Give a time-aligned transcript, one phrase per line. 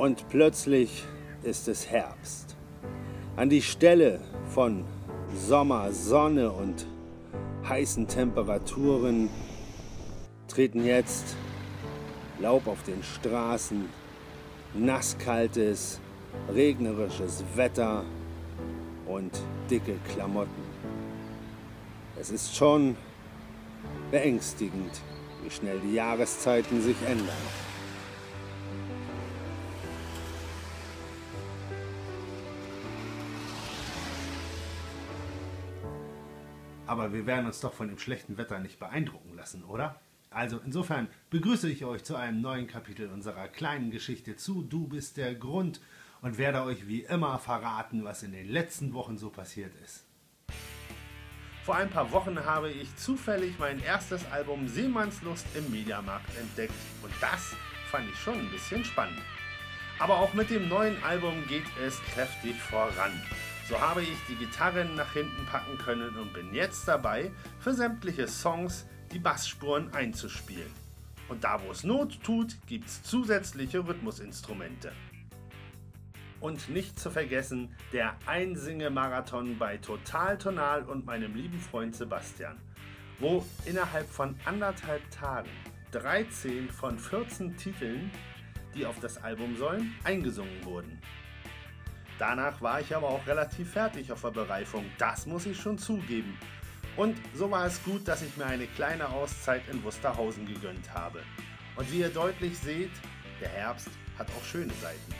[0.00, 1.04] Und plötzlich
[1.42, 2.56] ist es Herbst.
[3.36, 4.86] An die Stelle von
[5.34, 6.86] Sommer, Sonne und
[7.68, 9.28] heißen Temperaturen
[10.48, 11.36] treten jetzt
[12.38, 13.90] Laub auf den Straßen,
[14.72, 16.00] nasskaltes,
[16.50, 18.02] regnerisches Wetter
[19.06, 19.38] und
[19.70, 20.62] dicke Klamotten.
[22.18, 22.96] Es ist schon
[24.10, 25.02] beängstigend,
[25.44, 27.36] wie schnell die Jahreszeiten sich ändern.
[36.90, 40.00] Aber wir werden uns doch von dem schlechten Wetter nicht beeindrucken lassen, oder?
[40.28, 45.16] Also insofern begrüße ich euch zu einem neuen Kapitel unserer kleinen Geschichte zu Du bist
[45.16, 45.80] der Grund
[46.20, 50.04] und werde euch wie immer verraten, was in den letzten Wochen so passiert ist.
[51.64, 57.12] Vor ein paar Wochen habe ich zufällig mein erstes Album Seemannslust im Mediamarkt entdeckt und
[57.20, 57.54] das
[57.92, 59.22] fand ich schon ein bisschen spannend.
[60.00, 63.12] Aber auch mit dem neuen Album geht es kräftig voran.
[63.70, 68.26] So habe ich die Gitarren nach hinten packen können und bin jetzt dabei, für sämtliche
[68.26, 70.72] Songs die Bassspuren einzuspielen.
[71.28, 74.90] Und da wo es Not tut, gibt es zusätzliche Rhythmusinstrumente.
[76.40, 82.56] Und nicht zu vergessen der Einsinge-Marathon bei Total Tonal und meinem lieben Freund Sebastian,
[83.20, 85.50] wo innerhalb von anderthalb Tagen
[85.92, 88.10] 13 von 14 Titeln,
[88.74, 91.00] die auf das Album sollen, eingesungen wurden.
[92.20, 96.36] Danach war ich aber auch relativ fertig auf der Bereifung, das muss ich schon zugeben.
[96.98, 101.22] Und so war es gut, dass ich mir eine kleine Auszeit in Wusterhausen gegönnt habe.
[101.76, 102.90] Und wie ihr deutlich seht,
[103.40, 105.14] der Herbst hat auch schöne Seiten.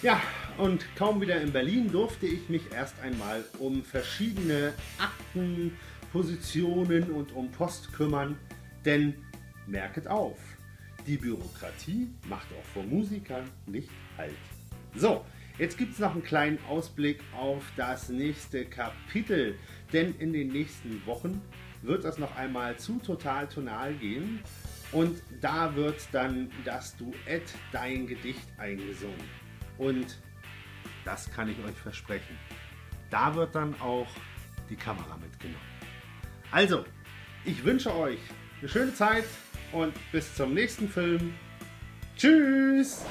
[0.00, 0.22] Ja,
[0.56, 5.76] und kaum wieder in Berlin durfte ich mich erst einmal um verschiedene Akten,
[6.12, 8.38] Positionen und um Post kümmern,
[8.86, 9.22] denn
[9.66, 10.38] merket auf,
[11.10, 14.36] die Bürokratie macht auch vor Musikern nicht halt.
[14.94, 15.24] So,
[15.58, 19.58] jetzt gibt es noch einen kleinen Ausblick auf das nächste Kapitel,
[19.92, 21.42] denn in den nächsten Wochen
[21.82, 24.38] wird es noch einmal zu Total Tonal gehen
[24.92, 29.18] und da wird dann das Duett Dein Gedicht eingesungen.
[29.78, 30.16] Und
[31.04, 32.38] das kann ich euch versprechen.
[33.10, 34.06] Da wird dann auch
[34.68, 35.58] die Kamera mitgenommen.
[36.52, 36.84] Also,
[37.44, 38.20] ich wünsche euch
[38.60, 39.24] eine schöne Zeit
[39.72, 41.34] und bis zum nächsten Film.
[42.16, 43.04] Tschüss!